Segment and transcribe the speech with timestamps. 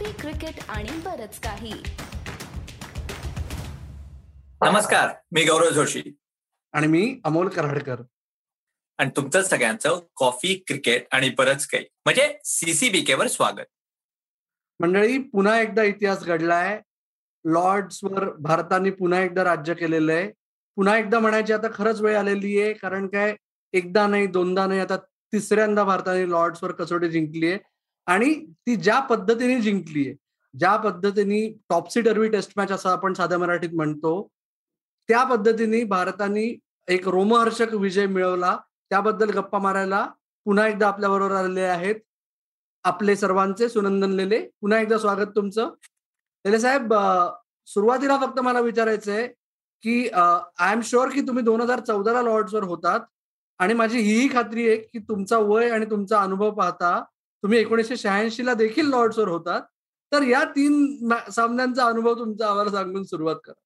[0.00, 1.72] Coffee cricket आणि बरच काही.
[4.62, 6.02] नमस्कार मी गौरव जोशी.
[6.72, 8.02] आणि मी अमोल कराडकर.
[8.98, 11.84] आणि तुमचं सगळ्यांचं कॉफी क्रिकेट आणि बरंच काही.
[12.04, 13.64] म्हणजे सीसीबीके वर स्वागत.
[14.80, 16.80] मंडळी पुन्हा एकदा इतिहास घडलाय.
[17.44, 20.30] लॉर्ड्सवर भारताने पुन्हा एकदा राज्य केलेलं आहे.
[20.76, 23.36] पुन्हा एकदा म्हणायची आता खरंच वेळ आलेली आहे कारण काय
[23.72, 24.96] एकदा नाही दोनदा नाही आता
[25.32, 27.69] तिसऱ्यांदा भारताने लॉर्ड्सवर कसोटी जिंकली आहे.
[28.10, 28.34] आणि
[28.66, 30.14] ती ज्या पद्धतीने जिंकली आहे
[30.54, 34.12] ज्या पद्धतीने टॉपसी डर्वी टेस्ट मॅच असं आपण साध्या मराठीत म्हणतो
[35.08, 36.46] त्या पद्धतीने भारताने
[36.88, 38.56] एक रोमहर्षक विजय मिळवला.
[38.90, 40.06] त्याबद्दल गप्पा मारायला
[40.46, 41.94] पुन्हा एकदा आपल्या बरोबर आलेले आहेत.
[42.84, 44.40] आपले सर्वांचे सुनंदन लेले.
[44.60, 45.70] पुन्हा एकदा स्वागत तुमचं.
[46.44, 46.94] लेले साहेब
[47.68, 49.26] सुरुवातीला फक्त मला विचारायचं आहे
[49.84, 53.00] की आय एम शुअर की तुम्ही दोन हजार चौदाला लॉर्ड्सवर होतात.
[53.60, 57.02] आणि माझी हीही खात्री आहे की तुमचा वय आणि तुमचा अनुभव पाहता
[57.42, 59.60] तुम्ही एकोणीसशे शहाऐंशी ला देखील लॉर्ड्सवर होतात.
[60.12, 63.60] तर या तीन सामन्यांचा अनुभव तुमचा आम्हाला सांगून सुरुवात करा.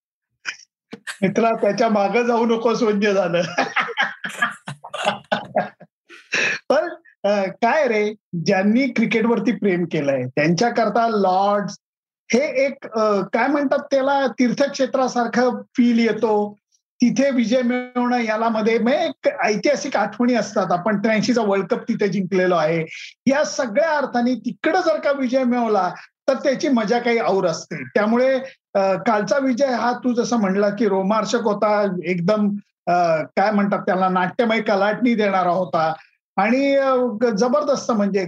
[1.23, 3.43] मित्रा त्याच्यामागे जाऊ नकोस म्हणजे झालं.
[6.69, 6.89] पण
[7.63, 8.05] काय रे?
[8.47, 11.79] ज्यांनी क्रिकेटवरती प्रेम केलंय त्यांच्याकरता लॉर्ड्स
[12.31, 14.27] हे एक काय म्हणतात त्याला?
[14.39, 16.57] तीर्थक्षेत्रासारखं फील येतो.
[17.05, 18.75] तिथे विजय मिळवणं याला मध्ये
[19.05, 20.71] एक ऐतिहासिक आठवणी असतात.
[20.73, 22.85] आपण त्र्याऐंशीचा वर्ल्ड कप तिथे जिंकलेलो आहे.
[23.27, 25.89] या सगळ्या अर्थाने तिकडं जर का विजय मिळवला
[26.29, 27.83] तर त्याची मजा काही और असते.
[27.95, 28.39] त्यामुळे
[29.07, 31.81] कालचा विजय हा तू जसं म्हणला की रोमार्शक होता.
[32.05, 32.49] एकदम
[32.89, 35.93] काय म्हणतात त्याला नाट्यमय कलाटणी देणारा होता.
[36.37, 36.77] आणि
[37.39, 38.27] जबरदस्त म्हणजे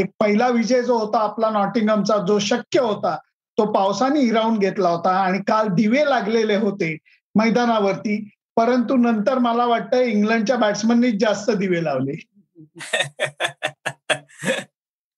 [0.00, 3.16] एक पहिला विजय जो होता आपला नॉटिंगमचा जो शक्य होता
[3.58, 5.10] तो पावसाने हिरावून घेतला होता.
[5.20, 6.96] आणि काल दिवे लागलेले होते.
[7.34, 8.30] मैदानावरती.
[8.56, 12.24] परंतु नंतर मला वाटतं इंग्लंडच्या बॅट्समननीच जास्त दिवे लावले.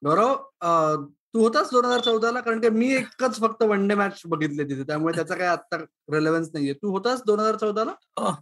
[0.05, 0.35] गौरव
[1.35, 2.41] तू होतास दोन हजार चौदाला?
[2.41, 4.83] कारण की मी एकच फक्त वन डे मॅच बघितले तिथे.
[4.83, 6.73] त्यामुळे त्याचा काय आता रेलेव्हन्स नाहीये.
[6.73, 8.35] तू होतास दोन हजार चौदाला?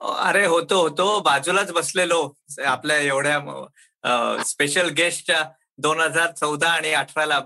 [0.00, 1.20] अरे होतो होतो.
[1.20, 2.32] बाजूलाच बसलेलो.
[2.66, 7.40] आपल्या एवढ्या स्पेशल गेस्टच्या दोन हजार चौदा आणि अठराला.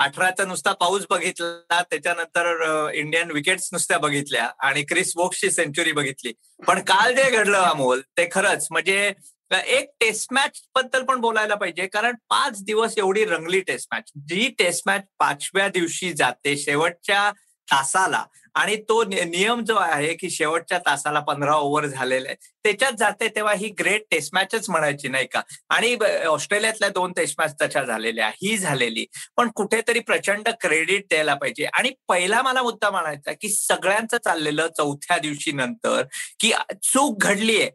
[0.00, 6.32] अठराचा नुसता पाऊस बघितला त्याच्यानंतर इंडियन विकेट्स नुसत्या बघितल्या आणि क्रिस वोक्सची सेंचुरी बघितली.
[6.66, 9.12] पण काल जे घडलं अमोल ते खरंच म्हणजे
[9.50, 11.86] एक टेस्ट मॅच बद्दल पण बोलायला पाहिजे.
[11.86, 17.30] कारण पाच दिवस एवढी रंगली टेस्ट मॅच जी टेस्ट मॅच पाचव्या दिवशी जाते शेवटच्या
[17.68, 18.24] तासाला.
[18.54, 23.54] आणि तो नियम जो आहे की शेवटच्या तासाला पंधरा ओव्हर झालेले आहे त्याच्यात जाते तेव्हा
[23.54, 25.40] ही ग्रेट टेस्ट मॅचच म्हणायची नाही का?
[25.70, 25.94] आणि
[26.26, 29.06] ऑस्ट्रेलियातल्या दोन टेस्ट मॅच त्याच्या झालेल्या ही झालेली.
[29.36, 31.64] पण कुठेतरी प्रचंड क्रेडिट द्यायला पाहिजे.
[31.64, 36.02] आणि पहिला मला मुद्दा म्हणायचा की सगळ्यांचं चाललेलं चौथ्या दिवशी नंतर
[36.40, 36.52] की
[36.82, 37.70] चूक घडलीये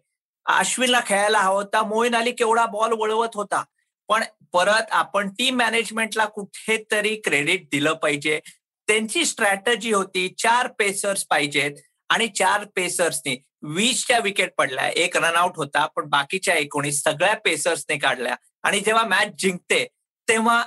[0.46, 3.64] अश्विनला खेळायला हवा होता मोईन अली केवढा बॉल वळवत होता.
[4.08, 8.40] पण परत आपण टीम मॅनेजमेंटला कुठेतरी क्रेडिट दिलं पाहिजे.
[8.88, 11.78] त्यांची स्ट्रॅटजी होती चार पेसर्स पाहिजेत
[12.10, 13.36] आणि चार पेसर्सनी
[13.76, 19.32] वीसच्या विकेट पडल्या एक रनआउट होता पण बाकीच्या एकोणीस सगळ्या पेसर्सने काढल्या आणि जेव्हा मॅच
[19.38, 19.86] जिंकते
[20.28, 20.64] तेव्हा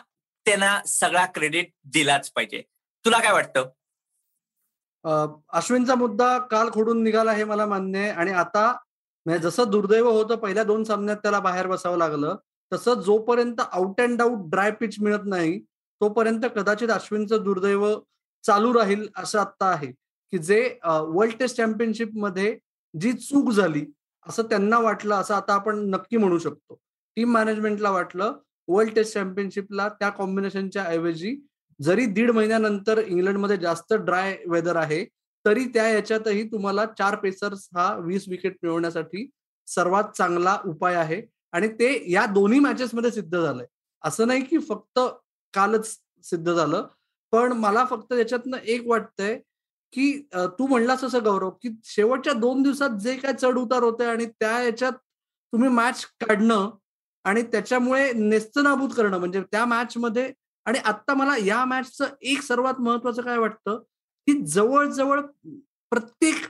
[0.47, 2.63] त्यांना सगळा क्रेडिट दिलाच पाहिजे.
[3.05, 3.69] तुला काय वाटतं?
[5.53, 8.67] अश्विनचा मुद्दा काल खोडून निघाला हे मला मान्य आहे आणि आता
[9.27, 12.37] म्हणजे जसं दुर्दैव होतं पहिल्या दोन सामन्यात त्याला बाहेर बसावं लागलं
[12.73, 15.59] तसं जोपर्यंत out and out dry pitch मिळत नाही
[16.01, 17.87] तोपर्यंत कदाचित अश्विनचं दुर्दैव
[18.45, 19.93] चालू राहील असं आता आहे.
[20.33, 22.57] की जे वर्ल्ड टेस्ट चॅम्पियनशिपमध्ये
[22.95, 23.85] जी चूक झाली
[24.27, 26.79] असं त्यांना वाटलं असं आता आपण नक्की म्हणू शकतो.
[27.17, 28.33] टीम मॅनेजमेंटला वाटलं
[28.69, 31.37] वर्ल्ड टेस्ट चॅम्पियनशिपला त्या कॉम्बिनेशनच्या ऐवजी
[31.81, 35.05] जरी दीड महिन्यानंतर इंग्लंडमध्ये जास्त ड्राय वेदर आहे
[35.45, 39.29] तरी त्या याच्यातही तुम्हाला चार पेसर्स हा वीस विकेट मिळवण्यासाठी
[39.69, 41.21] सर्वात चांगला उपाय आहे.
[41.53, 43.67] आणि ते या दोन्ही मॅचेसमध्ये सिद्ध झालंय.
[44.05, 44.99] असं नाही की फक्त
[45.55, 45.87] कालच
[46.25, 46.87] सिद्ध झालं.
[47.33, 49.39] पण मला फक्त त्याच्यातनं एक वाटतंय
[49.93, 50.13] की
[50.59, 54.61] तू म्हणलास असं गौरव की शेवटच्या दोन दिवसात जे काय चढ उतार होते आणि त्या
[54.63, 54.93] याच्यात
[55.53, 56.71] तुम्ही मॅच काढणं
[57.25, 60.33] आणि त्याच्यामुळे नेस्तनाबूत करणं म्हणजे त्या मॅच मध्ये
[60.67, 63.79] आणि आता मला या मॅचचं एक सर्वात महत्वाचं काय वाटतं
[64.27, 65.21] की जवळजवळ
[65.93, 66.45] प्रत्येक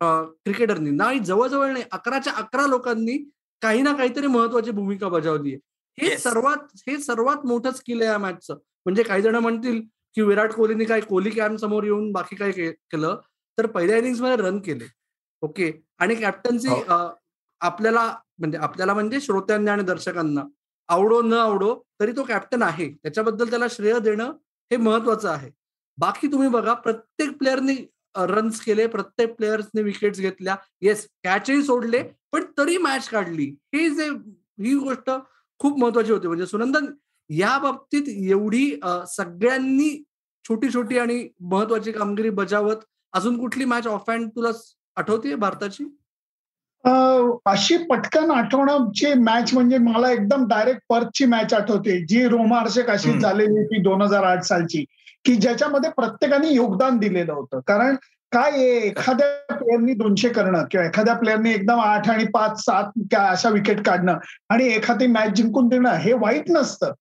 [0.00, 3.16] क्रिकेटरनी नाही जवळजवळ नाही अकराच्या अकरा लोकांनी
[3.62, 5.58] काही ना काहीतरी महत्वाची भूमिका बजावली आहे.
[5.98, 8.54] हे सर्वात हे सर्वात मोठं स्किल आहे या मॅचचं
[8.86, 9.80] म्हणजे काही जण म्हणतील
[10.14, 13.20] की विराट कोहलीने काय कोहली कॅम्प समोर येऊन बाकी काय केलं?
[13.58, 14.84] तर पहिल्या इनिंग्समध्ये रन केले.
[15.42, 16.68] ओके आणि कॅप्टन्सी
[17.60, 20.42] आपल्याला म्हणजे आपल्याला म्हणजे श्रोत्यांना आणि दर्शकांना.
[20.88, 22.88] आवडो न आवडो तरी तो कॅप्टन आहे.
[22.92, 24.32] त्याच्याबद्दल त्याला श्रेय देणं
[24.70, 25.50] हे महत्वाचं आहे.
[25.98, 27.76] बाकी तुम्ही बघा प्रत्येक प्लेअरनी
[28.16, 30.56] रन्स केले प्रत्येक प्लेयर्सने विकेट्स घेतल्या.
[30.80, 32.02] येस कॅचही सोडले
[32.32, 33.46] पण तरी मॅच काढली.
[33.74, 35.10] हे जे ही गोष्ट
[35.60, 36.26] खूप महत्वाची होती.
[36.26, 36.86] म्हणजे सुनंदन
[37.30, 38.70] या बाबतीत एवढी
[39.08, 39.90] सगळ्यांनी
[40.44, 44.48] छोटी छोटी आणि महत्वाची कामगिरी बजावत अजून कुठली मॅच ऑफ हँड तुला
[44.96, 45.84] आठवते भारताची?
[47.46, 51.98] अशी पटकन आठवण्याची मॅच म्हणजे मला एकदम डायरेक्ट परतची मॅच आठवते.
[52.06, 54.84] जी रोमार्शक अशी झालेली होती दोन हजार आठ सालची.
[55.24, 57.60] की ज्याच्यामध्ये प्रत्येकाने योगदान दिलेलं होतं.
[57.66, 57.96] कारण
[58.34, 63.86] काय एखाद्या प्लेअरनी दोनशे करणं किंवा एखाद्या प्लेअरनी एकदम आठ आणि पाच सात अशा विकेट
[63.86, 66.92] काढणं आणि एखादी मॅच जिंकून देणं हे वाईट नसतं.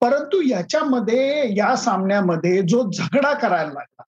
[0.00, 4.02] परंतु याच्यामध्ये या सामन्यामध्ये जो झगडा करायला लागला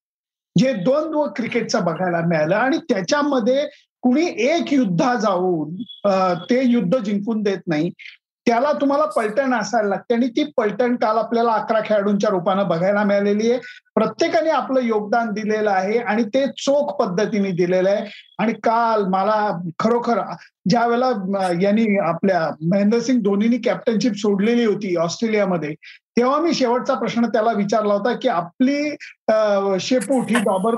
[0.59, 3.67] जे द्वंद्व क्रिकेटचा बघायला मिळालं आणि त्याच्यामध्ये
[4.03, 5.75] कुणी एक युद्धा जाऊन
[6.51, 7.91] ते युद्ध जिंकून देत नाही
[8.47, 13.51] त्याला तुम्हाला पलटण असायला लागते आणि ती पलटण काल आपल्याला अकरा खेळाडूंच्या रूपानं बघायला मिळालेली
[13.51, 13.61] आहे.
[13.95, 18.07] प्रत्येकाने आपलं योगदान दिलेलं आहे आणि ते चोख पद्धतीने दिलेलं आहे.
[18.39, 19.37] आणि काल मला
[19.79, 20.21] खरोखर
[20.71, 25.75] ज्या वेळेला यांनी आपल्या महेंद्रसिंग धोनीनी कॅप्टनशिप सोडलेली होती ऑस्ट्रेलियामध्ये
[26.17, 28.79] तेव्हा मी शेवटचा प्रश्न त्याला विचारला होता की आपली
[29.81, 30.75] शेपूट ही बाबर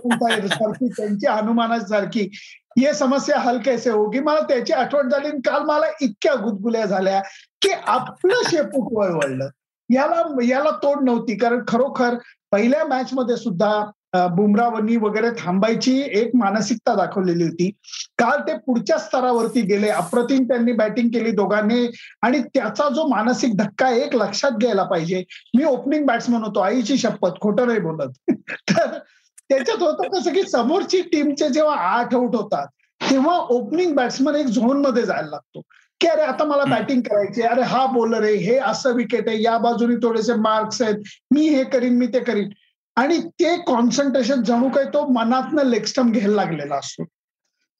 [0.47, 2.29] सारखी त्यांची हनुमानासारखी
[2.77, 4.21] ये समस्या हल कैसे होगी?
[4.21, 7.21] मला त्याची आठवण झाली काल मला इतक्या गुदगुल्या झाल्या
[7.63, 9.49] की आपलं शेपूट वळवळलं
[9.91, 12.15] याला याला तोड नव्हती कारण खरोखर
[12.53, 13.91] पहिल्या मॅच मध्ये सुद्धा
[14.35, 17.71] बुमरावनी वगैरे थांबायची एक मानसिकता दाखवलेली होती.
[18.19, 19.89] काल ते पुढच्या स्तरावरती गेले.
[19.89, 21.87] अप्रतिम त्यांनी बॅटिंग केली दोघांनी
[22.23, 25.23] आणि त्याचा जो मानसिक धक्का एक लक्षात घ्यायला पाहिजे.
[25.57, 26.61] मी ओपनिंग बॅट्समन होतो.
[26.61, 28.33] आईची शपथ खोटं नाही बोलत.
[28.71, 28.99] तर
[29.49, 32.67] त्याच्यात होतं कसं की समोरची टीमचे जेव्हा आठ आउट होतात
[33.11, 35.61] तेव्हा ओपनिंग बॅट्समन एक झोनमध्ये जायला लागतो.
[36.01, 38.35] की अरे आता मला बॅटिंग करायची अरे हा बॉलर आहे.
[38.35, 39.43] हे असं विकेट आहे.
[39.43, 40.95] या बाजूने थोडेसे मार्क्स आहेत.
[41.35, 42.49] मी हे करीन मी ते करीन.
[42.97, 47.05] आणि ते कॉन्सन्ट्रेशन जणू काही तो मनातनं लेगस्टम घ्यायला लागलेला असतो.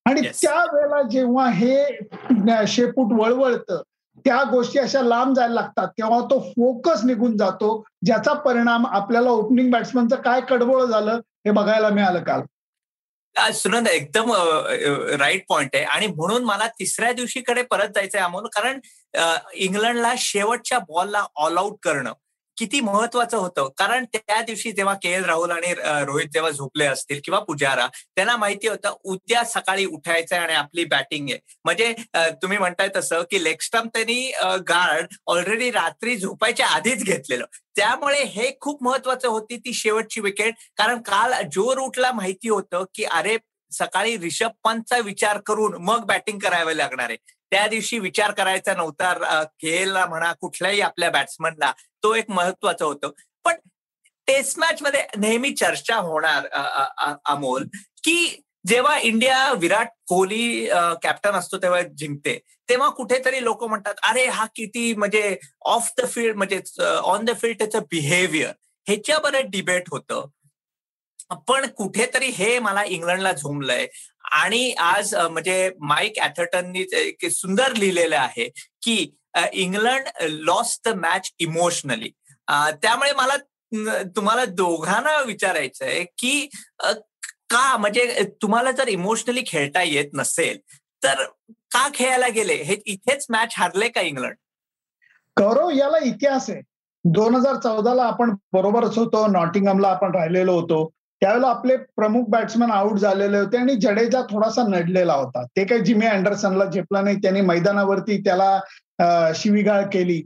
[0.05, 1.85] आणि त्या वेळेला जेव्हा हे
[2.67, 3.83] शेपूट वळवळतं
[4.27, 7.69] त्या गोष्टी अशा लांब जायला लागतात तेव्हा तो फोकस निघून जातो
[8.07, 12.41] ज्याचा परिणाम आपल्याला ओपनिंग बॅट्समनचं काय कडबोळ झालं हे बघायला मिळालं काल.
[13.37, 14.33] सुनंद एकदम
[15.21, 15.85] राईट पॉइंट आहे.
[15.85, 18.79] आणि म्हणून मला तिसऱ्या दिवशीकडे परत जायचंय अमोल कारण
[19.55, 22.13] इंग्लंडला शेवटच्या बॉलला ऑल आउट करणं
[22.57, 23.69] किती महत्वाचं होतं?
[23.79, 25.73] कारण त्या दिवशी जेव्हा के एल राहुल आणि
[26.07, 31.29] रोहित जेव्हा झोपले असतील किंवा पुजारा त्यांना माहिती होतं उद्या सकाळी उठायचंय आणि आपली बॅटिंग
[31.31, 31.39] आहे.
[31.65, 31.93] म्हणजे
[32.43, 34.31] तुम्ही म्हणताय तसं की लेगस्टम्प त्यांनी
[34.69, 37.45] गार्ड ऑलरेडी रात्री झोपायच्या आधीच घेतलेलं.
[37.77, 43.05] त्यामुळे हे खूप महत्वाचं होती ती शेवटची विकेट कारण काल जो रूटला माहिती होतं की
[43.05, 43.37] अरे
[43.71, 47.17] सकाळी रिषभ पंतचा विचार करून मग बॅटिंग करावी लागणार आहे.
[47.51, 49.43] त्या दिवशी विचार करायचा नव्हता.
[49.63, 51.73] खेळला म्हणा कुठल्याही आपल्या बॅट्समनला
[52.03, 53.11] तो एक महत्त्वाचा होतो.
[53.45, 53.55] पण
[54.29, 56.47] टेस्ट मॅच मध्ये नेहमी चर्चा होणार
[57.33, 57.65] अमोल
[58.05, 60.67] की जेव्हा इंडिया विराट कोहली
[61.03, 62.39] कॅप्टन असतो तेव्हा जिंकते.
[62.69, 67.59] तेव्हा कुठेतरी लोक म्हणतात अरे हा किती म्हणजे ऑफ द फील्ड म्हणजे ऑन द फील्ड
[67.59, 68.53] त्याचं बिहेवियर
[68.87, 70.27] ह्याच्यावर डिबेट होतं.
[71.31, 73.87] पण कुठेतरी हे मला इंग्लंडला झोमलंय
[74.33, 78.49] आणि आज म्हणजे माईक ऍथर्टननी एक सुंदर लिहिलेलं आहे
[78.83, 79.17] की
[79.53, 82.11] England lost the match emotionally
[82.51, 83.37] त्यामुळे मला
[84.17, 86.49] तुम्हाला दोघांना विचारायचं आहे की
[87.51, 90.59] का म्हणजे तुम्हाला जर इमोशनली खेळता येत नसेल
[91.03, 91.23] तर
[91.73, 92.55] का खेळायला गेले?
[92.55, 94.35] हे इथेच मॅच हारले का इंग्लंड?
[95.37, 96.61] गौरव याला इतिहास आहे.
[97.05, 100.91] दोन हजार चौदाला आपण बरोबरच होतो नॉटिंगमला आपण राहिलेलो होतो.
[101.21, 105.45] त्यावेळेला आपले प्रमुख बॅट्समन आउट झालेले होते आणि जडेजा थोडासा नडलेला होता.
[105.57, 107.17] ते काही जिमी अँडरसनला झेपला नाही.
[107.17, 108.59] त्यांनी मैदानावरती त्याला
[109.35, 110.21] शिवीगाळ केली.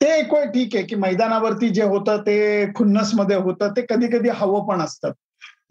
[0.00, 3.72] ते एक वेळ ठीक आहे की मैदानावरती जे होतं ते खुन्नसमध्ये होतं.
[3.76, 5.10] ते कधी कधी हवं पण असतं.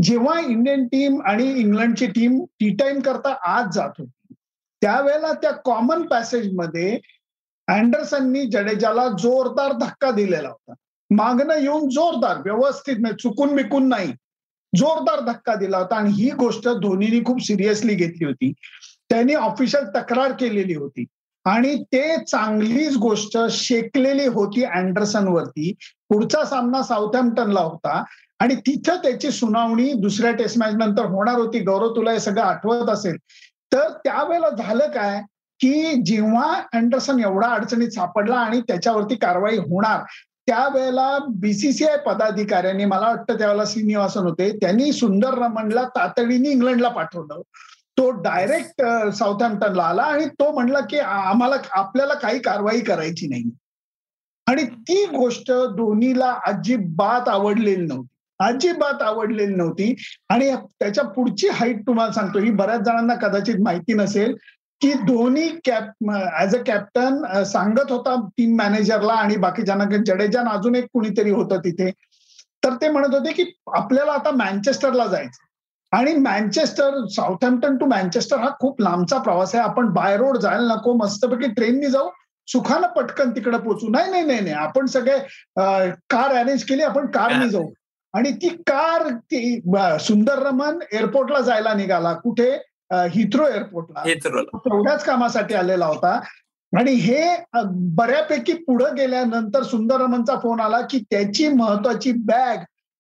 [0.02, 4.34] जेव्हा इंडियन टीम आणि इंग्लंडची टीम टी टाइम करता आज जात होती.
[4.82, 7.00] त्यावेळेला त्या कॉमन पॅसेजमध्ये
[7.68, 10.74] अँडरसननी जडेजाला जोरदार धक्का दिलेला होता.
[11.10, 14.14] मागणं येऊन जोरदार व्यवस्थित नाही चुकून बिकून नाही.
[14.76, 18.54] जोरदार धक्का दिला होता आणि ही गोष्ट धोनीने खूप सिरियसली घेतली होती.
[19.10, 21.06] त्यांनी ऑफिशियल तक्रार केलेली होती.
[21.46, 25.74] आणि ते चांगलीच गोष्ट शेकलेली होती अँडरसन वरती
[26.10, 28.04] पुढचा सामना साऊथॅम्प्टनला होता.
[28.40, 31.60] आणि तिथं त्याची सुनावणी दुसऱ्या टेस्ट मॅच नंतर होणार होती.
[31.60, 33.18] गौरव तुला हे सगळं आठवत असेल.
[33.74, 35.22] तर त्यावेळेला झालं काय?
[35.62, 40.04] की जेव्हा अँडरसन एवढा अडचणीत सापडला आणि त्याच्यावरती कारवाई होणार
[40.50, 47.42] त्यावेळेला बीसीसीआय पदाधिकाऱ्यांनी मला वाटतं त्यावेळेला श्रीनिवासन होते त्यांनी सुंदर रमणला तातडीने इंग्लंडला पाठवलं.
[47.98, 53.44] तो डायरेक्ट साऊथ हॅम्प्टनला आला आणि तो म्हणला की आम्हाला आपल्याला काही कारवाई करायची नाही.
[54.48, 58.08] आणि ती गोष्ट धोनीला अजिबात आवडलेली नव्हती.
[58.40, 59.96] अजिबात आवडलेली नव्हती.
[60.30, 62.40] आणि त्याच्या पुढची हाईट तुम्हाला सांगतो.
[62.40, 64.36] ही बऱ्याच जणांना कदाचित माहिती नसेल
[64.82, 70.86] की Dhoni cap as a captain सांगत होता टीम मॅनेजरला आणि बाकीच्यांना जडेजान अजून एक
[70.94, 71.92] कुणीतरी होतं तिथे.
[72.64, 73.44] तर ते म्हणत होते की
[73.76, 75.48] आपल्याला आता मँचेस्टरला जायचं
[75.92, 79.64] आणि मँचेस्टर साऊथहॅम्प्टन टू मँचेस्टर हा खूप लांबचा प्रवास आहे.
[79.64, 82.10] आपण बाय रोड जायला नको मस्तपैकी ट्रेननी जाऊ
[82.48, 84.54] सुखानं पटकन तिकडे पोचू नाही नाही नाही नाही.
[84.56, 85.18] आपण सगळे
[86.10, 87.70] कार अरेंज केली आपण कारने जाऊ.
[88.14, 89.60] आणि ती कार ती
[90.02, 92.14] सुंदर रमन एअरपोर्टला जायला निघाला.
[92.14, 92.52] कुठे?
[92.94, 96.20] हिथ्रो एअरपोर्टला तेवढ्याच कामासाठी आलेला होता.
[96.80, 97.36] आणि हे
[97.74, 102.58] बऱ्यापैकी पुढे गेल्यानंतर सुंदर रमनचा फोन आला की त्याची महत्वाची बॅग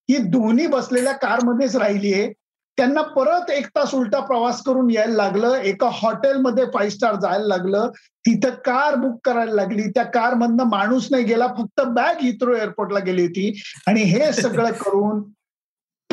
[0.09, 2.33] ही दोन्ही बसलेल्या कारमध्येच राहिली आहे.
[2.77, 5.53] त्यांना परत एक तास उलटा प्रवास करून यायला लागलं.
[5.55, 7.89] एका हॉटेलमध्ये फाईव्ह स्टार जायला लागलं.
[7.97, 9.89] तिथं कार बुक करायला लागली.
[9.89, 11.47] त्या कार मधनं माणूस नाही गेला.
[11.47, 13.61] फक्त बॅग हिथ्रो एअरपोर्टला गेली होती.
[13.87, 15.23] आणि हे सगळं करून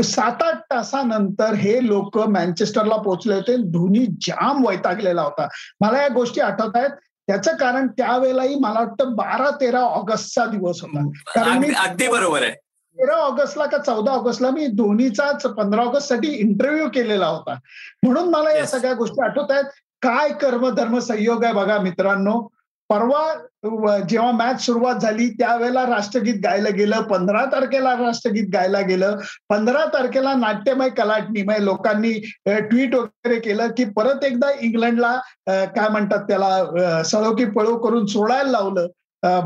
[0.02, 3.56] सात आठ तासानंतर हे लोक मँचेस्टरला पोहोचले होते.
[3.56, 5.48] धोनी जाम वैतागलेला होता.
[5.80, 6.90] मला या गोष्टी आठवत आहेत
[7.28, 11.08] त्याचं कारण त्यावेळेलाही मला वाटतं बारा तेरा ऑगस्टचा दिवस होता.
[11.34, 12.52] कारण मी अगदी बरोबर आहे.
[12.98, 17.58] तेरा ऑगस्टला का चौदा ऑगस्टला मी धोनीचाच पंधरा ऑगस्टसाठी इंटरव्ह्यू केलेला होता.
[18.02, 19.64] म्हणून मला या सगळ्या गोष्टी आठवत आहेत
[20.02, 22.55] काय कर्मधर्म संयोग आहे बघा मित्रांनो.
[22.90, 27.00] परवा जेव्हा मॅच सुरुवात झाली त्यावेळेला राष्ट्रगीत गायलं गेलं.
[27.10, 29.16] पंधरा तारखेला राष्ट्रगीत गायला गेलं.
[29.48, 32.12] पंधरा तारखेला नाट्यमय कलाटणी म्हणजे लोकांनी
[32.46, 35.14] ट्विट वगैरे केलं की परत एकदा इंग्लंडला
[35.48, 38.86] काय म्हणतात त्याला सळोकी पळो करून सोडायला लावलं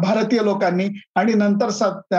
[0.03, 0.89] भारतीय लोकांनी.
[1.17, 1.69] आणि नंतर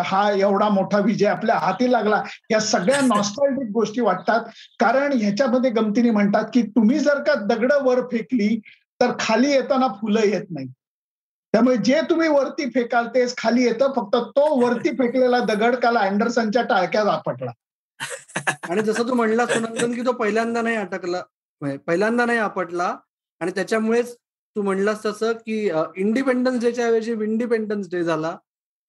[0.06, 2.22] हा एवढा मोठा विजय आपल्या हाती लागला.
[2.52, 4.44] या सगळ्या नॉस्टॉल्जिक गोष्टी वाटतात.
[4.80, 8.60] कारण ह्याच्यामध्ये गमतीने म्हणतात की तुम्ही जर का दगड वर फेकली
[9.02, 10.68] तर खाली येताना फुलं येत नाही
[11.54, 16.62] त्यामुळे जे तुम्ही वरती फेकाल तेच खाली येतं फक्त तो वरती फेकलेला दगड काल अँडरसनच्या
[16.64, 17.52] टाळक्यात आपटला
[18.70, 21.22] आणि जसं तू म्हणला सुनंदन की तो पहिल्यांदा नाही अटकला
[21.88, 22.96] पहिल्यांदा नाही आपटला
[23.42, 24.16] आणि त्याच्यामुळेच
[24.56, 28.36] तू म्हणलास तसं की इंडिपेंडन्स डेच्या ऐवजी इंडिपेंडन्स डे झाला.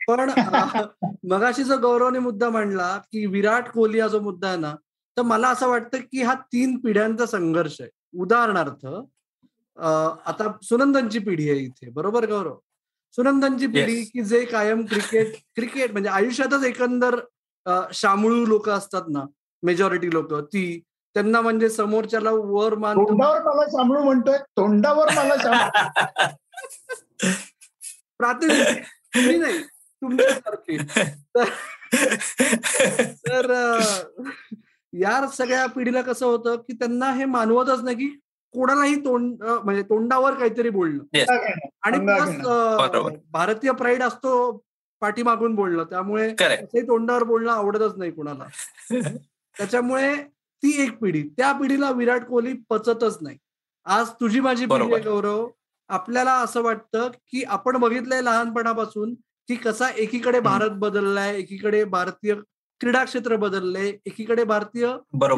[0.01, 0.31] पण
[1.31, 4.75] मगाशी जो गौरवने मुद्दा मांडला की विराट कोहली हा जो मुद्दा आहे ना
[5.17, 7.91] तर मला असं वाटतं की हा तीन पिढ्यांचा संघर्ष आहे.
[8.19, 8.87] उदाहरणार्थ
[9.77, 12.57] आता सुनंदनची पिढी आहे इथे बरोबर गौरव?
[13.17, 17.19] सुनंदनची पिढी की जे कायम क्रिकेट क्रिकेट म्हणजे आयुष्यातच एकंदर
[17.95, 19.25] शामळू लोक असतात ना
[19.63, 20.83] मेजॉरिटी लोक ती
[21.15, 25.69] त्यांना म्हणजे समोरच्याला वर मान तोंडावर मला शामळू म्हणतोय तोंडावर मला
[28.19, 30.77] प्रातिनिधिक नाही तुमच्यासारखे.
[33.29, 33.51] तर
[34.93, 38.19] या सगळ्या पिढीला कसं होतं की त्यांना हे मानवतच नाही की
[38.55, 41.05] कोणालाही तोंड म्हणजे तोंडावर काहीतरी बोलणं.
[41.83, 42.29] आणि प्लस
[43.33, 44.63] भारतीय प्राईड असतो
[45.01, 45.85] पाठीमागून बोलणं.
[45.85, 46.33] त्यामुळे
[46.83, 48.45] तोंडावर बोलणं आवडतच नाही कोणाला.
[49.59, 50.15] त्याच्यामुळे
[50.63, 51.23] ती एक पिढी.
[51.23, 53.39] त्या पिढीला विराट कोहली पचतच नाही.
[53.85, 55.49] आज तुझी माझी पिढी आहे गौरव.
[55.89, 59.15] आपल्याला असं वाटतं की आपण बघितलंय लहानपणापासून
[59.49, 62.35] की कसा एकीकडे भारत बदललाय एकीकडे भारतीय
[62.81, 64.87] क्रीडा क्षेत्र बदललंय एकीकडे भारतीय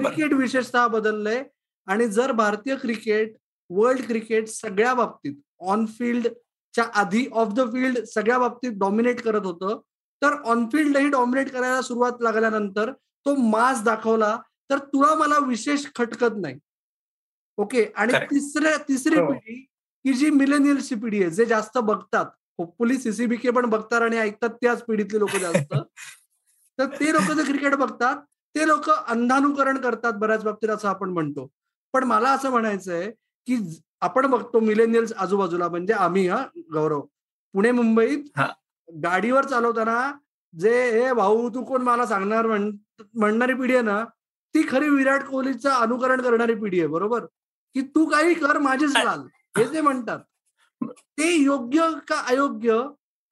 [0.06, 1.42] क्रिकेट विशेषतः बदललंय.
[1.88, 3.36] आणि जर भारतीय क्रिकेट
[3.70, 9.80] वर्ल्ड क्रिकेट सगळ्या बाबतीत ऑन फील्डच्या आधी ऑफ द फील्ड सगळ्या बाबतीत डॉमिनेट करत होतं
[10.22, 12.92] तर ऑन फील्डही डॉमिनेट करायला सुरुवात लागल्यानंतर
[13.26, 14.36] तो मास दाखवला
[14.70, 16.58] तर तुला मला विशेष खटकत नाही.
[17.58, 19.32] ओके आणि तिसऱ्या तिसरी हो.
[19.32, 19.54] पिढी
[20.04, 22.26] की जी मिलेनियल्सची पिढी आहे जे जास्त बघतात
[22.58, 25.74] होपफुली सीसीबीके पण बघतात आणि ऐकतात त्याच पिढीतले लोक जास्त
[26.78, 28.16] तर ते लोक जे क्रिकेट बघतात
[28.54, 31.46] ते लोक अंधानुकरण करतात बऱ्याच बाबतीत असं आपण म्हणतो.
[31.94, 33.10] पण मला असं म्हणायचंय
[33.46, 33.56] की
[34.00, 37.00] आपण बघतो मिलेनियल्स आजूबाजूला म्हणजे आम्ही हा गौरव.
[37.54, 38.38] पुणे मुंबईत
[38.88, 40.12] गाडीवर चालवताना
[40.54, 42.46] जे हे भाऊ तू कोण मला सांगणार?
[43.14, 44.02] म्हणणारी पिढी आहे ना
[44.54, 47.24] ती खरी विराट कोहलीचं अनुकरण करणारी पिढी आहे बरोबर?
[47.74, 49.20] की तू काही कर माझेच चाल
[49.58, 50.18] हे ते म्हणतात.
[51.18, 52.78] ते योग्य का अयोग्य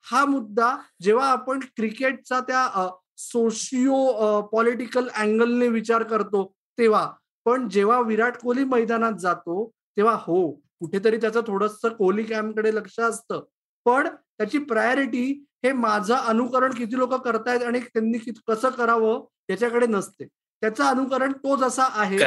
[0.07, 2.89] हा मुद्दा जेव्हा आपण क्रिकेटचा त्या
[3.19, 6.45] सोशिओ पॉलिटिकल अँगलने विचार करतो
[6.79, 7.11] तेव्हा
[7.45, 13.41] पण जेव्हा विराट कोहली मैदानात जातो तेव्हा हो कुठेतरी त्याचं थोडस कोहली कॅम्पकडे लक्ष असतं.
[13.85, 20.25] पण त्याची प्रायोरिटी हे माझं अनुकरण किती लोक करतायत आणि त्यांनी कसं करावं याच्याकडे नसते.
[20.63, 22.19] त्याचं अनुकरण तो जसा आहे.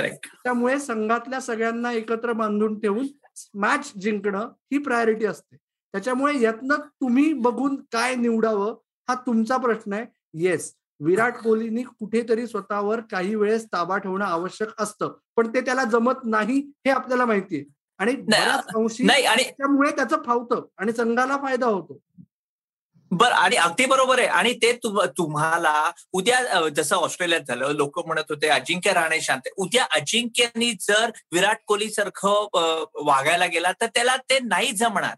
[0.44, 3.08] त्यामुळे संघातल्या सगळ्यांना एकत्र बांधून ठेवून
[3.54, 5.56] मॅच जिंकणं ही प्रायोरिटी असते.
[5.94, 8.76] त्याच्यामुळे यातनं तुम्ही बघून काय निवडावं
[9.08, 10.06] हा तुमचा प्रश्न आहे.
[10.34, 15.14] येस विराट कोहलीनी कुठेतरी स्वतःवर काही वेळेस ताबा ठेवणं आवश्यक असतं.
[15.36, 17.64] पण ते त्याला जमत नाही हे आपल्याला माहितीये.
[18.00, 18.16] आणि
[19.50, 22.00] त्यामुळे त्याचं फावतं आणि संघाला फायदा होतो.
[23.12, 24.28] बर आणि अगदी बरोबर आहे.
[24.28, 24.72] आणि ते
[25.18, 31.58] तुम्हाला उद्या जसं ऑस्ट्रेलियात झालं लोक म्हणत होते अजिंक्य राहणे शांत उद्या अजिंक्यनी जर विराट
[31.68, 35.16] कोहली सारखं वागायला गेला तर त्याला ते नाही जमणार.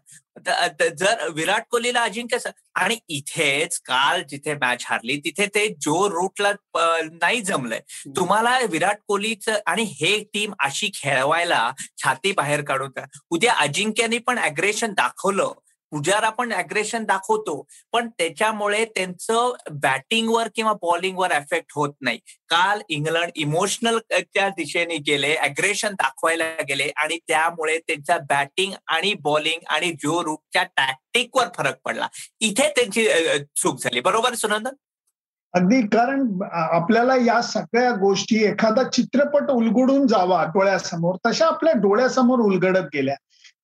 [0.98, 2.36] जर विराट कोहलीला अजिंक्य
[2.74, 7.80] आणि इथेच काल जिथे मॅच हारली तिथे ते जो रूटला नाही जमलंय.
[8.16, 11.70] तुम्हाला विराट कोहलीचं आणि हे टीम अशी खेळवायला
[12.02, 12.90] छाती बाहेर काढून
[13.30, 15.52] उद्या अजिंक्यनी पण अग्रेशन दाखवलं
[15.90, 22.18] पुजार आपण अग्रेशन दाखवतो पण त्याच्यामुळे त्यांचं बॅटिंगवर किंवा बॉलिंगवर एफेक्ट होत नाही.
[22.48, 29.60] काल इंग्लंड इमोशनल त्या दिशेने गेले अग्रेशन दाखवायला गेले आणि त्यामुळे त्यांच्या बॅटिंग आणि बॉलिंग
[29.68, 32.08] आणि जो रूटच्या टॅक्टिकवर फरक पडला.
[32.40, 33.08] इथे त्यांची
[33.56, 34.00] चूक झाली.
[34.00, 34.72] बरोबर सुनंदन?
[35.54, 35.80] अगदी.
[35.82, 43.14] कारण आपल्याला या सगळ्या गोष्टी एखादा चित्रपट उलगडून जावा डोळ्यासमोर तशा आपल्या डोळ्यासमोर उलगडत गेल्या.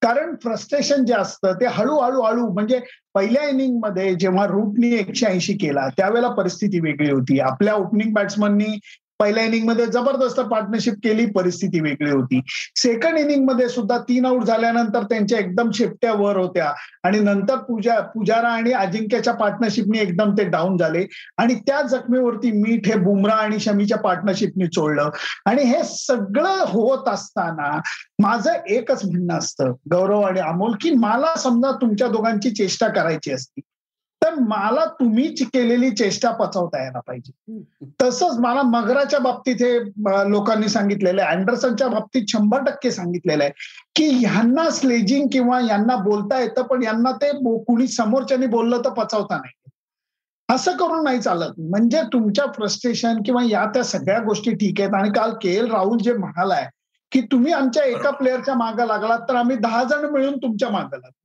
[0.02, 2.80] कारण फ्रस्ट्रेशन जे असतं ते हळूहळू हळू म्हणजे
[3.14, 7.40] पहिल्या इनिंगमध्ये जेव्हा रूटनी एकशे ऐंशी केला त्यावेळेला परिस्थिती वेगळी होती.
[7.40, 8.78] आपल्या ओपनिंग बॅट्समननी
[9.20, 12.40] पहिल्या इनिंगमध्ये जबरदस्त पार्टनरशिप केली परिस्थिती वेगळी होती.
[12.76, 16.72] सेकंड इनिंगमध्ये सुद्धा तीन आऊट झाल्यानंतर त्यांच्या एकदम शेपट्या वर होत्या.
[17.04, 21.06] आणि नंतर पूजा पुजारा आणि अजिंक्यच्या पार्टनरशिपनी एकदम ते डाऊन झाले.
[21.38, 25.10] आणि त्या जखमेवरती मीठ हे बुमरा आणि शमीच्या पार्टनरशिपनी चोळलं.
[25.46, 27.80] आणि हे सगळं होत असताना
[28.22, 33.60] माझं एकच म्हणणं असतं गौरव आणि अमोल की मला समजा तुमच्या दोघांची चेष्टा करायची असती
[34.24, 37.60] तर मला तुम्हीच केलेली चेष्टा पचवता यायला पाहिजे.
[38.02, 39.78] तसंच मला मगराच्या बाबतीत हे
[40.30, 41.36] लोकांनी सांगितलेलं आहे.
[41.36, 43.52] अँडरसनच्या बाबतीत शंभर टक्के सांगितलेलं आहे
[43.96, 47.30] की ह्यांना स्लेजिंग किंवा यांना बोलता येतं पण यांना ते
[47.64, 49.52] कुणी समोरच्यानी बोललं तर पचवता नाही
[50.48, 51.52] असं करून नाही चालत.
[51.58, 54.94] म्हणजे तुमच्या फ्रस्ट्रेशन किंवा या त्या सगळ्या गोष्टी ठीक आहेत.
[54.94, 56.68] आणि काल के एल राहुल जे म्हणालाय
[57.12, 61.22] की तुम्ही आमच्या एका प्लेअरच्या मागे लागलात तर आम्ही दहा जण मिळून तुमच्या मागे लागतो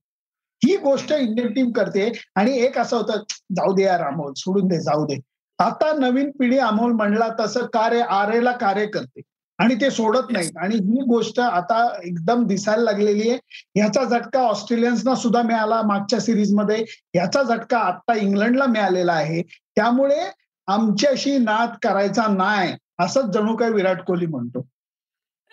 [0.64, 2.12] ही गोष्ट इंडियन टीम करते.
[2.34, 5.20] आणि एक असं होतं जाऊ दे यार अमोल सोडून दे जाऊ दे.
[5.58, 9.20] आता नवीन पिढी अमोल म्हणला तसं कार्य आरेला कार्य करते.
[9.58, 10.50] आणि ते सोडत नाहीत.
[10.56, 13.38] आणि ही गोष्ट आता एकदम दिसायला लागलेली आहे.
[13.74, 16.84] ह्याचा झटका ऑस्ट्रेलियन्सना सुद्धा मिळाला मागच्या सिरीजमध्ये.
[16.88, 19.42] ह्याचा झटका आता इंग्लंडला मिळालेला आहे.
[19.76, 20.20] त्यामुळे
[20.66, 24.66] आमच्याशी नाद करायचा नाही असंच जणू काय विराट कोहली म्हणतो.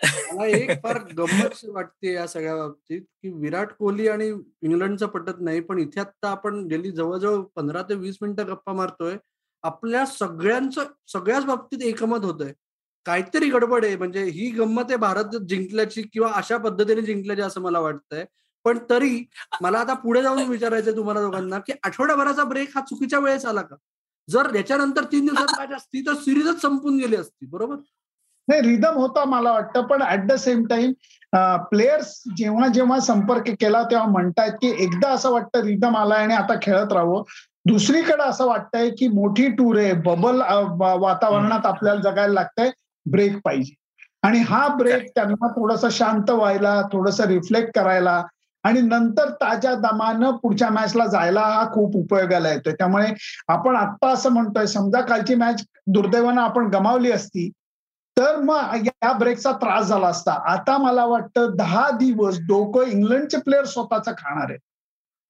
[0.02, 4.28] मला एक फार गंमत वाटते या सगळ्या बाबतीत की विराट कोहली आणि
[4.62, 9.16] इंग्लंडचं पटत नाही पण इथे आता आपण गेली जवळजवळ पंधरा ते वीस मिनिटं गप्पा मारतोय.
[9.64, 12.52] आपल्या सगळ्यांचं सगळ्याच बाबतीत एकमत होतंय.
[13.06, 17.80] काहीतरी गडबड आहे म्हणजे ही गंमत आहे भारत जिंकल्याची किंवा अशा पद्धतीने जिंकल्याची असं मला
[17.80, 18.24] वाटतंय.
[18.64, 19.24] पण तरी
[19.62, 23.76] मला आता पुढे जाऊन विचारायचंय तुम्हाला दोघांना की आठवड्याभराचा ब्रेक हा चुकीच्या वेळेस आला का?
[24.28, 27.76] जर याच्यानंतर तीन दिवसात मॅच असती तर सिरीजच संपून गेली असती बरोबर?
[28.48, 30.92] नाही रिदम होता मला वाटतं पण at the same time
[31.70, 36.54] players जेव्हा जेव्हा संपर्क केला तेव्हा म्हणतायत की एकदा असं वाटतं रिदम आलाय आणि आता
[36.62, 37.22] खेळत राहावं.
[37.66, 40.40] दुसरीकडे असं वाटतंय की मोठी टूर आहे बबल
[41.00, 42.70] वातावरणात आपल्याला जगायला लागतंय
[43.06, 43.74] ब्रेक पाहिजे.
[44.22, 48.22] आणि हा ब्रेक त्यांना थोडस शांत व्हायला थोडस रिफ्लेक्ट करायला
[48.64, 52.72] आणि नंतर ताज्या दमानं पुढच्या मॅचला जायला हा खूप उपयोगाला येतोय.
[52.72, 53.06] त्यामुळे
[53.48, 57.50] आपण आत्ता असं म्हणतोय समजा कालची मॅच दुर्दैवानं आपण गमावली असती
[58.18, 60.32] तर मग या ब्रेकचा त्रास झाला असता.
[60.52, 64.58] आता मला वाटतं दहा दिवस डोकं इंग्लंडचे प्लेअर स्वतःच खाणार आहे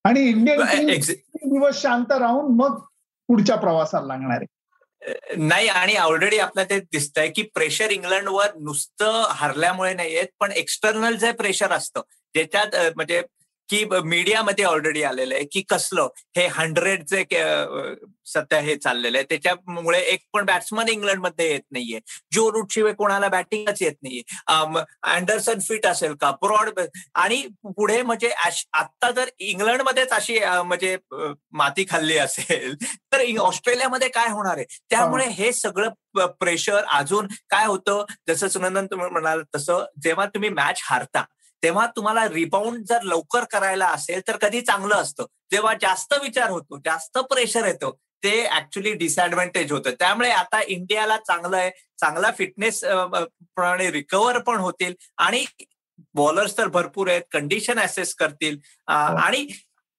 [0.05, 2.79] आणि इंडियन टीम दिवस शांत राहून मग
[3.29, 4.46] पुढच्या प्रवासाला लागणार आहे?
[5.37, 11.16] नाही आणि ऑलरेडी आपल्याला ते दिसतंय की प्रेशर इंग्लंडवर नुसतं हरल्यामुळे नाही येत पण एक्सटर्नल
[11.16, 12.01] जे प्रेशर असतं
[12.35, 13.22] ज्याच्यात म्हणजे
[13.68, 17.22] की मीडियामध्ये ऑलरेडी आलेलं आहे की कसलं हे हंड्रेडचे
[18.26, 19.24] सध्या हे चाललेलं आहे.
[19.28, 21.98] त्याच्यामुळे एक पण बॅट्समन इंग्लंडमध्ये येत नाहीये.
[22.33, 24.22] जो रूट शिवाय कोणाला बॅटिंगच येत नाहीये.
[25.12, 26.31] अँडरसन फिट असेल का?
[26.42, 26.81] ब्रॉड
[27.14, 27.42] आणि
[27.76, 32.74] पुढे म्हणजे आता जर इंग्लंडमध्येच अशी म्हणजे माती खाल्ली असेल
[33.12, 34.64] तर ऑस्ट्रेलियामध्ये काय होणार आहे?
[34.90, 35.52] त्यामुळे हे.
[35.52, 38.04] सगळं प्रेशर अजून काय होतं?
[38.28, 41.24] जसं सुनंदन तुम्ही म्हणाल तसं जेव्हा तुम्ही मॅच हारता
[41.62, 45.25] तेव्हा तुम्हाला रिबाउंड जर लवकर करायला असेल तर कधी चांगलं असतं.
[45.53, 47.90] जेव्हा जास्त विचार होतो जास्त प्रेशर येतो
[48.25, 49.90] ते ऍक्च्युली डिसएडव्हान्टेज होतं.
[49.99, 51.71] त्यामुळे आता इंडियाला चांगलं आहे.
[52.01, 55.44] चांगला फिटनेस प्रमाणे रिकवर पण होतील आणि
[56.14, 57.23] बॉलर्स तर भरपूर आहेत.
[57.33, 58.59] कंडिशन असेस करतील.
[58.88, 59.47] आणि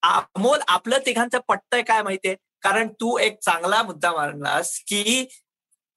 [0.04, 2.36] अमोल आपलं तिघांचं पटतंय काय माहितीये?
[2.62, 5.26] कारण तू एक चांगला मुद्दा मारलास की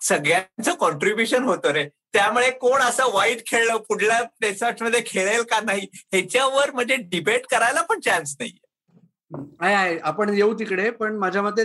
[0.09, 1.89] सगळ्यांचं कॉन्ट्रीब्युशन होतं रे.
[2.13, 8.01] त्यामुळे कोण असं वाईट खेळलं पुढल्या टेस्टमध्ये खेळेल का नाही ह्याच्यावर म्हणजे डिबेट करायला पण
[8.01, 11.65] चान्स नाही आपण येऊ तिकडे पण माझ्या मते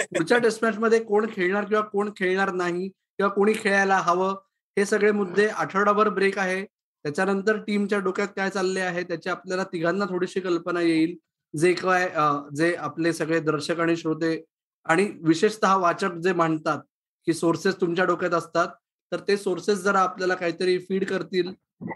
[0.00, 4.34] पुढच्या टेस्ट मॅच मध्ये कोण खेळणार किंवा कोण खेळणार नाही किंवा कोणी खेळायला हवं
[4.76, 6.64] हे सगळे मुद्दे आठवडाभर ब्रेक आहे.
[7.04, 11.16] त्याच्यानंतर टीमच्या डोक्यात काय चालले आहे त्याची आपल्याला तिघांना थोडीशी कल्पना येईल.
[11.54, 12.08] जे काय
[12.56, 14.34] जे आपले सगळे दर्शक आणि श्रोते
[14.86, 16.78] आणि विशेषतः वाचक जे मांडतात
[17.28, 18.68] की सोर्सेस तुमच्या डोक्यात असतात
[19.12, 21.52] तर ते सोर्सेस जरा आपल्याला काहीतरी फीड करतील.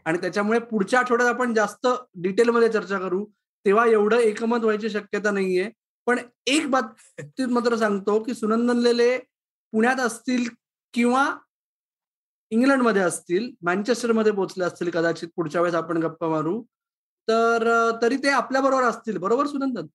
[0.07, 3.25] आणि त्याच्यामुळे पुढच्या आठवड्यात आपण जास्त डिटेलमध्ये चर्चा करू.
[3.67, 5.71] तेव्हा एवढं एकमत व्हायची शक्यता नाहीये.
[6.07, 9.17] पण एक बाबतीत मात्र सांगतो की सुनंदन लेले
[9.73, 10.49] पुण्यात असतील
[10.95, 11.25] किंवा
[12.53, 16.63] इंग्लंडमध्ये असतील मँचेस्टरमध्ये पोहोचले असतील कदाचित पुढच्या वेळेस आपण गप्पा मारू
[17.29, 19.19] तर तरी ते आपल्या बरोबर असतील.
[19.19, 19.87] बरोबर सुनंदन?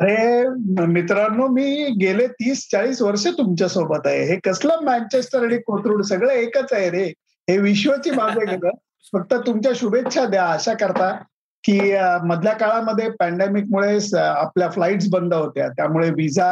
[0.00, 0.48] अरे
[0.86, 4.24] मित्रांनो मी गेले तीस चाळीस वर्ष तुमच्यासोबत आहे.
[4.24, 7.04] हे कसलं मँचेस्टर आणि कोथरूड सगळं एकच आहे रे.
[7.50, 8.56] हे विश्वाची बाब आहे
[9.12, 10.46] फक्त तुमच्या शुभेच्छा द्या.
[10.46, 11.10] अशा करता
[11.64, 11.78] की
[12.24, 15.68] मधल्या काळामध्ये पॅन्डेमिकमुळे आपल्या फ्लाईट्स बंद होत्या.
[15.68, 16.50] त्यामुळे विजा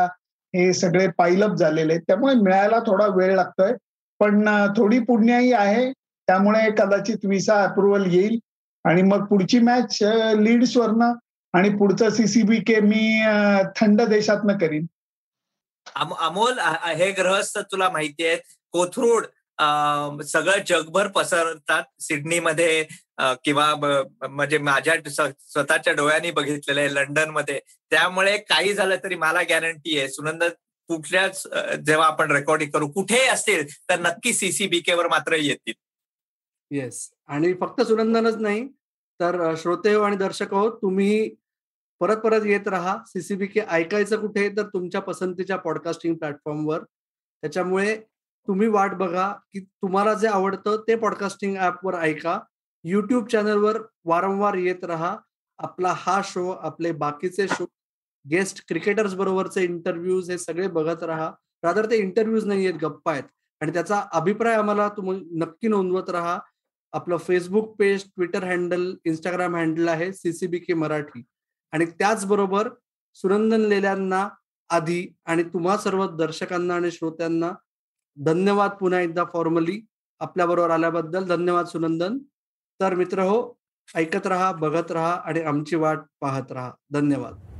[0.55, 1.99] हे सगळे पाईलअप झालेले.
[1.99, 3.73] त्यामुळे मिळायला थोडा वेळ लागतोय.
[4.21, 5.93] पण थोडी पुण्याही आहे.
[6.27, 8.39] त्यामुळे कदाचित विसा अप्रुव्हल येईल.
[8.85, 9.99] आणि मग पुढची मॅच
[10.39, 11.13] लीड्स वरनं
[11.55, 13.21] आणि पुढचं सीसीबी के मी
[13.81, 14.87] थंड देशातनं करीन.
[15.97, 16.59] अमोल
[16.97, 18.39] हे ग्रहस्थ तुला माहिती आहेत.
[18.73, 19.27] कोथरूड
[20.27, 22.83] सगळं जगभर पसरतात सिडनीमध्ये
[23.45, 27.59] किंवा म्हणजे माझ्या स्वतःच्या डोळ्यांनी बघितलेलं आहे लंडनमध्ये.
[27.91, 30.09] त्यामुळे काही झालं तरी मला गॅरंटी आहे.
[30.09, 30.45] सुनंद
[30.89, 31.43] कुठल्याच
[31.87, 35.75] जेव्हा आपण रेकॉर्डिंग करू कुठेही असतील तर नक्की सीसीबीके वर मात्र येतील.
[36.71, 38.67] येस आणि फक्त सुनंदनच नाही
[39.21, 41.35] तर श्रोते हो आणि दर्शक हो तुम्ही
[42.03, 42.97] परत परत येत राहा.
[43.07, 47.97] सीसीबीके ऐकायचं कुठे तर तुमच्या पसंतीच्या पॉडकास्टिंग प्लॅटफॉर्मवर त्याच्यामुळे
[48.49, 52.39] तुम्ही वाट बघा की तुम्हाला जे आवडतं ते पॉडकास्टिंग ऍपवर ऐका.
[52.85, 55.17] यूट्यूब चॅनलवर वारंवार येत राहा.
[55.59, 57.67] आपला हा शो आपले बाकीचे शो
[58.25, 61.31] गेस्ट क्रिकेटर्स बरोबरचे इंटरव्ह्यूज हे सगळे बघत राहा.
[61.63, 63.25] रादर ते इंटरव्ह्यूज नाही आहेत गप्पा आहेत.
[63.61, 66.39] आणि त्याचा अभिप्राय आम्हाला तुम्ही नक्की नोंदवत राहा.
[66.93, 71.23] आपलं Facebook page Twitter handle Instagram handle आहे सीसीबी के मराठी.
[71.73, 72.69] आणि त्याचबरोबर
[73.15, 74.29] सुनंदन लेल्यांना
[74.71, 77.53] आधी आणि तुम्हा सर्व दर्शकांना आणि श्रोत्यांना
[78.25, 79.87] धन्यवाद पुन्हा एकदा फॉर्मली
[80.21, 81.25] आपल्या बरोबर आल्याबद्दल.
[81.25, 82.19] धन्यवाद सुनंदन.
[82.81, 83.59] तर मित्र हो
[83.95, 86.73] ऐकत राहा बघत राहा आणि आमची वाट पाहत राहा.
[86.93, 87.52] धन्यवाद.